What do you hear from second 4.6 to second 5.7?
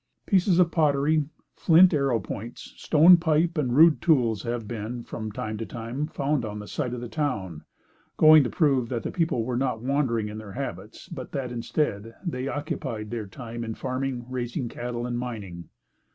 been, from time to